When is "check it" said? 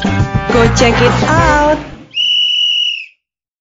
0.74-1.28